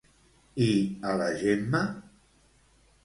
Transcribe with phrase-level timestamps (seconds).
[0.67, 0.71] I
[1.09, 1.83] a la Gemma?